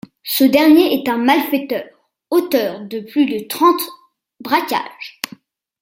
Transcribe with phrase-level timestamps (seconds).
[0.23, 1.85] Ce dernier est un malfaiteur,
[2.31, 3.83] auteur de plus de trente
[4.39, 5.21] braquages.